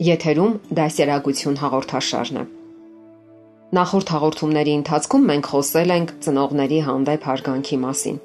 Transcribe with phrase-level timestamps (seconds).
[0.00, 2.44] Եթերում դասերակցություն հաղորդաշարն է։
[3.76, 8.16] Նախորդ հաղորդումների ընթացքում մենք խոսել ենք ծնողների հանդեպ հարգանքի մասին։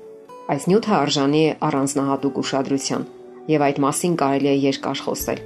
[0.54, 3.04] Այս նյութը արժանի է առանձնահատուկ ուշադրության,
[3.52, 5.44] եւ այդ մասին կարելի է երկար խոսել։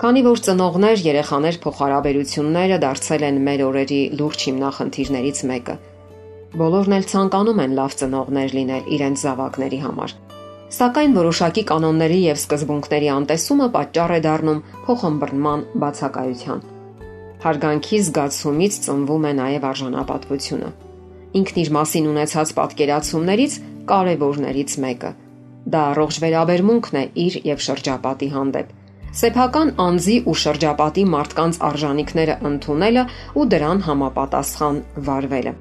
[0.00, 5.78] Քանի որ ծնողներ, երեխաներ փոխհարաբերությունները դարձել են մեր օրերի լուրջ հիմնախնդիրներից մեկը։
[6.62, 10.18] Բոլորն էլ ցանկանում են լավ ծնողներ լինել իրենց զավակների համար
[10.70, 16.60] Սակայն որոշակի կանոնների եւ սկզբունքների անտեսումը պատճառ է դառնում փոխհմբռնման բացակայության։
[17.42, 20.68] Հարգանքի զգացումից ծնվում է նաեւ արժանապատվությունը։
[21.40, 23.56] Ինքն իր մասին ունեցած պատկերացումներից
[23.90, 25.10] կարևորներից մեկը։
[25.74, 28.70] Դա առողջ վերաբերմունքն է իր եւ շրջապատի հանդեպ։
[29.20, 35.54] Սեփական անձի ու շրջապատի մարդկանց արժանինքները ընդունելը ու դրան համապատասխան վարվելը։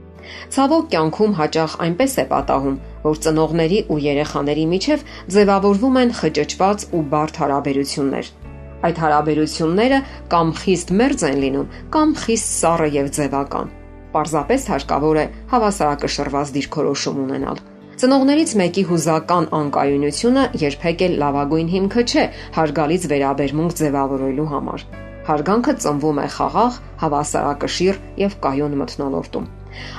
[0.55, 7.03] Ցավոք կյանքում հաճախ այնպես է պատահում, որ ծնողների ու երեխաների միջև ձևավորվում են խճճված ու
[7.13, 8.31] բարդ հարաբերություններ։
[8.79, 9.99] Այդ հարաբերությունները
[10.31, 13.73] կամ խիստ մերձ են լինում, կամ խիստ սառը եւ ձևական։
[14.13, 17.59] Պարզապես հարկավոր է հավասարակշռված դիրքորոշում ունենալ։
[17.99, 22.23] Ծնողներից մեկի հուզական անկայունությունը երբեք էլ լավագույն հիմքը չէ
[22.55, 24.85] հարգալից վերաբերմունք ձևավորելու համար։
[25.29, 29.49] Հարգանքը ծնվում է խաղաղ, հավասարակշիռ եւ կայուն մթնոլորտում։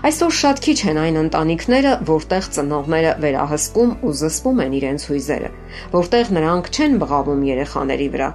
[0.09, 5.51] Այսօր շատ քիչ են այն ընտանիքները, որտեղ ծնողները վերահսկում ու զսպում են իրենց հույզերը,
[5.97, 8.31] որտեղ նրանք չեն բղավում երեխաների վրա,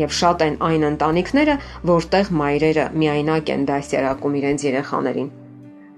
[0.00, 1.58] եւ շատ են այն ընտանիքները,
[1.90, 5.30] որտեղ մայրերը միայնակ են դասյարակում իրենց երեխաներին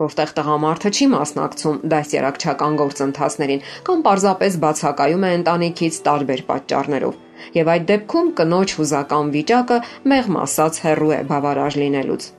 [0.03, 7.19] որտեղ տղամարդը չի մասնակցում դասյարակչական գործընթացներին կամ պարզապես բացակայում է ընտանիքից տարբեր պատճառներով։
[7.61, 9.83] Եվ այդ դեպքում կնոջ հուզական վիճակը
[10.15, 12.31] մեղմ ասած հեռու է բավարար լինելուց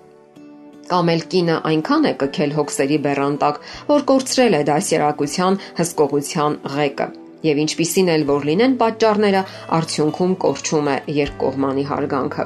[0.90, 7.08] կամ էլ կինը այնքան է կքել հոգսերի բեռանտակ, որ կորցրել է դասերակցության հսկողության ղեկը։
[7.44, 9.46] Եվ ինչպիսին էլ որ լինեն պատճառները,
[9.78, 12.46] արդյունքում կորչում է երկկողմանի հարգանքը։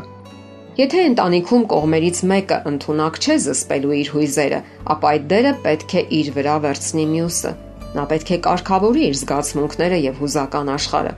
[0.78, 4.60] Եթե ընտանիքում կողմերից մեկը ընդունակ չէ զսպելու իր հույզերը,
[4.94, 7.54] ապա այդ դերը պետք է իր վրա վերցնի մյուսը։
[7.98, 11.14] Նա պետք է կարգավորի իր զգացմունքները եւ հուզական աշխարհը։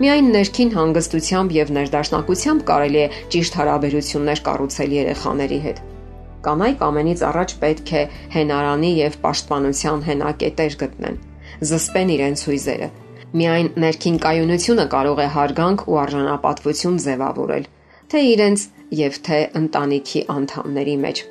[0.00, 5.88] Միայն ներքին հանգստությամբ եւ ներդաշնակությամբ կարելի է ճիշտ հարաբերություններ կառուցել երեխաների հետ։
[6.46, 8.02] Կանայք ամենից առաջ պետք է
[8.34, 11.18] հենարանի եւ պաշտպանության հենակետեր գտնեն։
[11.70, 12.88] Զսպեն իրենց հույզերը։
[13.42, 17.68] Միայն ներքին կայունությունը կարող է հարգանք ու արժանապատվություն ձևավորել,
[18.12, 18.66] թե իրենց
[19.02, 21.22] եւ թե ընտանիքի անդամների մեջ։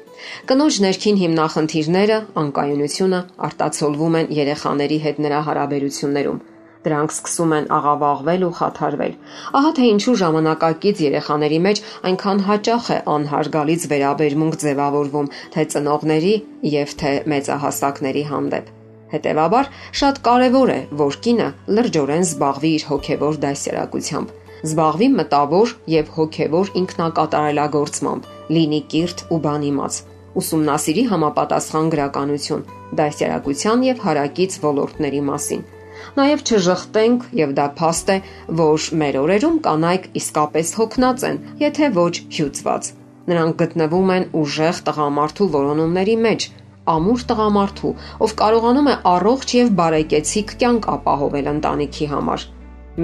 [0.50, 6.42] Կնոջ ներքին հիմնախնդիրները, անկայունությունը արտացոլվում են երեխաների հետ նրա հարաբերություններում
[6.82, 9.12] Դրանք սկսում են աղավաղվել ու խաթարվել։
[9.58, 16.36] Ահա թե ինչու ժամանակակից երեխաների մեջ այնքան հաճախ է անհարգալից վերաբերմունք ձևավորվում թե ծնողների
[16.74, 18.72] եւ թե մեծահասակների հանդեպ։
[19.12, 19.70] Հետևաբար
[20.02, 28.26] շատ կարևոր է, որ կինը լրջորեն զբաղվի իր հոգևոր դասերակցությամբ զբաղվի մտավոր եւ հոգեվոր ինքնակատարելագործմամբ,
[28.56, 30.00] լինի կիրթ ու բանիմաց,
[30.42, 32.66] ուսումնասիրի համապատասխան գրականություն,
[33.02, 35.70] դասերակցության եւ հարակից ոլորտների մասին
[36.18, 38.18] Նաև չժխտենք եւ դա փաստ է,
[38.62, 42.90] որ մեր օրերում կանայք իսկապես հոգնած են, եթե ոչ հյուծված։
[43.32, 46.48] Նրանք գտնվում են ուժեղ տղամարդու որոնումների մեջ,
[46.92, 47.94] ամուր տղամարդու,
[48.26, 52.48] ով կարողանում է առողջ եւ բարեկեցիկ կյանք ապահովել ընտանիքի համար։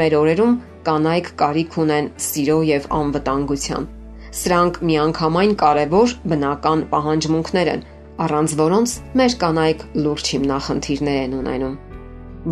[0.02, 0.56] Մեր օրերում
[0.88, 3.90] կանայք կարիք ունեն սիրո եւ անվտանգության։
[4.38, 7.84] Սրանք միանգամայն կարևոր բնական պահանջմունքներ են,
[8.28, 11.78] առանց որոնց մեր կանայք լուրջ հիմնախնդիրներ են ունենում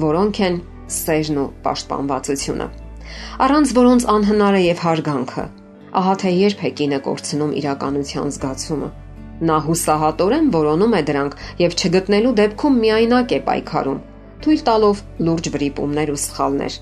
[0.03, 0.57] որոնք են
[0.91, 2.67] սերն ու պաշտպանվածությունը։
[3.45, 5.45] Առանց որոնց անհնար է եւ հարգանքը։
[5.95, 8.89] Ահա թե երբ է կինը կորցնում իրականության զգացումը։
[9.49, 14.01] Նա հուսահատորեն որոնում է դրանք եւ չգտնելու դեպքում միայնակ է պայքարում,
[14.45, 16.77] թույլ տալով լուրջ վրիպումներ ու սխալներ։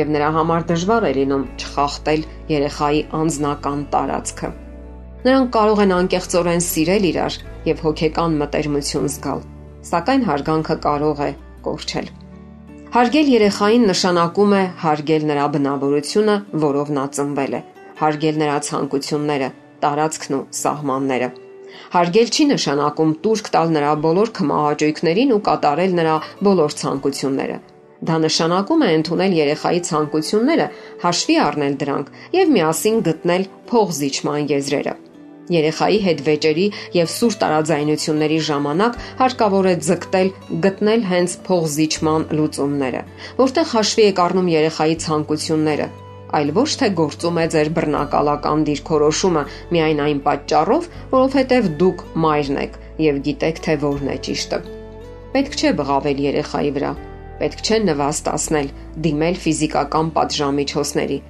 [0.00, 4.52] Եվ նրա համար դժվար է լինում չխախտել երեխայի անznական տարածքը։
[5.26, 9.44] Նրանք կարող են անկեղծորեն սիրել իրար եւ հոգեկան մտերմություն զգալ,
[9.90, 11.30] սակայն հարգանքը կարող է
[11.66, 12.19] կորչել։
[12.90, 16.32] Հարգել երեխային նշանակում է հարգել նրա բնավորությունը,
[16.62, 17.60] որով նա ծնվել է,
[18.00, 19.50] հարգել նրա ցանկությունները,
[19.84, 21.28] տարածքն ու սահմանները։
[21.92, 26.16] Հարգել չի նշանակում տուրք տալ նրա բոլոր քմահաճույքներին ու կատարել նրա
[26.48, 27.60] բոլոր ցանկությունները։
[28.10, 30.66] Դա նշանակում է ընդունել երեխայի ցանկությունները,
[31.06, 32.10] հաշվի առնել դրանք
[32.40, 34.96] եւ միասին գտնել փողզիջման եզրերը։
[35.50, 40.28] Երեխայի հետ վեճերի եւ սուր տարաձայնությունների ժամանակ հարկավոր է ձգտել
[40.66, 43.00] գտնել հենց փողզիչման լուծումները,
[43.40, 45.88] որտեղ հաշվի եք առնում երեխայի ցանկությունները,
[46.38, 49.42] այլ ոչ թե գործում է ձեր բռնակալական դիրքորոշումը
[49.74, 50.86] միայն այն պատճառով,
[51.16, 52.78] որովհետև դուք մայրն եք
[53.10, 54.62] եւ գիտեք թե որն է ճիշտը։
[55.34, 56.92] Պետք չէ բղավել երեխայի վրա,
[57.42, 58.72] պետք չէ նվաստացնել,
[59.08, 61.20] դիմել ֆիզիկական պատժամիջոցների։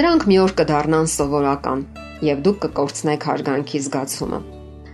[0.00, 1.86] Դրանք մի օր կդառնան սովորական
[2.24, 4.40] եւ դուք կկորցնեք հարգանքի զգացումը։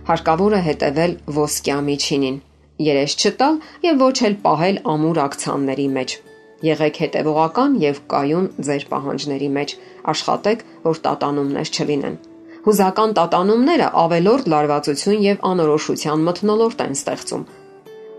[0.09, 2.37] Հարկավոր է հետևել ոսկյա միջինին,
[2.83, 6.15] երես չտալ եւ ոչ էլ պահել ամուր ակցանների մեջ։
[6.63, 9.73] Եղեք հետևողական եւ կայուն ձեր պահանջների մեջ,
[10.13, 12.15] աշխատեք, որ տատանումներ չլինեն։
[12.63, 17.43] Հուզական տատանումները ավելորդ լարվածություն եւ անորոշության մթնոլորտ են ստեղծում։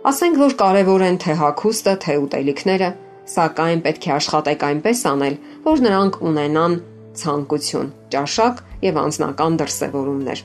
[0.05, 2.91] Ասենք որ կարևոր են թե հակոստը, թե ուտելիքները,
[3.35, 6.75] սակայն պետք է աշխատեք այնպես անել, որ նրանք ունենան
[7.21, 10.45] ցանկություն, ճաշակ եւ անznական դրսևորումներ։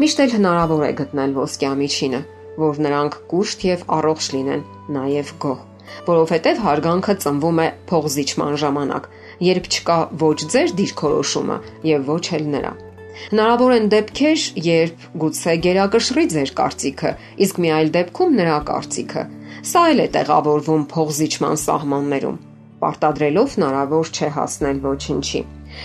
[0.00, 2.20] Միշտ էլ հնարավոր է գտնել ոսկյա միջինը,
[2.64, 4.64] որ նրանք կուշտ եւ առողջ լինեն,
[4.94, 5.60] նաեւ գոհ,
[6.08, 9.08] որովհետեւ հարգանքը ծնվում է փողզիչման ժամանակ,
[9.48, 11.58] երբ չկա ոչ ձեր դիրքորոշումը
[11.90, 12.74] եւ ոչ էլ նրա։
[13.14, 17.12] Հնարավոր են դեպքեր, երբ գուցե գերակշռի ձեր կարծիքը,
[17.46, 19.22] իսկ մի այլ դեպքում նրա կարծիքը։
[19.70, 22.40] Սա էլ է տեղավորվում փողզիչման սահմաններում։
[22.82, 25.40] Պարտադրելով հնարավոր չէ հասնել ոչինչի։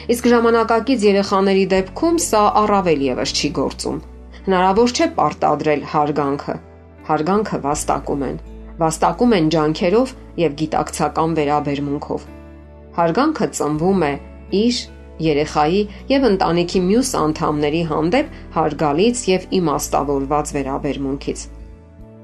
[0.08, 3.98] Իսկ ժամանակակից երեխաների դեպքում սա առավել եւս չի գործում։
[4.46, 6.56] Հնարավոր չէ պարտադրել հարգանքը։
[7.10, 8.38] Հարգանքը վաստակում են։
[8.80, 12.28] Վաստակում են ջանքերով եւ գիտակցական վերաբերմունքով։
[13.00, 14.14] Հարգանքը ծնվում է
[14.60, 14.80] իր
[15.20, 15.82] երեխայի
[16.14, 21.44] եւ ընտանիքի մյուս անդամների հանդեպ հարգալից եւ իմաստավորված վերաբերմունքից։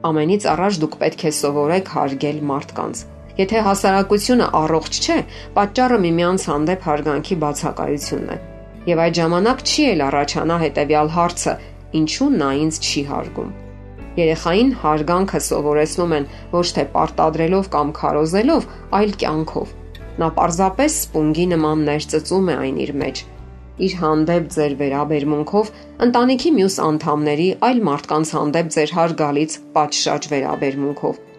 [0.06, 3.04] Ամենից առաջ դուք պետք է սովորեք հարգել մարդկանց
[3.36, 5.16] Եթե հասարակությունը առողջ չէ,
[5.56, 8.38] պատճառը միմյանց հանդեպ հարգանքի բացակայությունն է։
[8.88, 11.56] Եվ այդ ժամանակ չի էլ առաջանա հետեւյալ հարցը.
[12.00, 13.50] ինչու նա ինձ չի հարգում։
[14.16, 18.68] Երեխային հարգանքը սովորեցնում են ոչ թե պարտադրելով կամ քարոզելով,
[19.00, 19.76] այլ կյանքով։
[20.24, 23.24] Նա պարզապես սպունգի նման ներծծում է այն իր մեջ
[23.86, 25.72] իր հանդեպ ձեր վերաբերմունքով,
[26.06, 31.35] ընտանիքի մյուս անդամների, այլ մարդկանց հանդեպ ձեր հարգալից պատշաճ վերաբերմունքով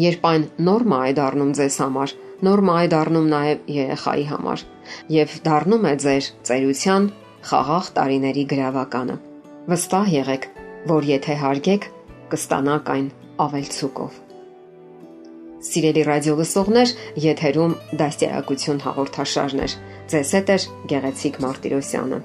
[0.00, 2.14] երբ այն նորմա է դառնում ձեզ համար,
[2.48, 4.64] նորմա է դառնում նաև երեխայի համար
[5.14, 7.08] եւ դառնում է ձեր ծերության
[7.50, 9.16] խաղաղ տարիների գրավականը։
[9.70, 10.50] Վստահ եղեք,
[10.90, 11.88] որ եթե հարգեք,
[12.34, 13.08] կստանաք այն
[13.44, 14.20] ավելցուկով։
[15.64, 16.94] Սիրելի ռադիո լսողներ,
[17.24, 19.76] եթերում դաստիարակություն հաղորդաշարներ։
[20.12, 20.58] Ձեզ հետ է
[20.92, 22.24] Գեղեցիկ Մարտիրոսյանը։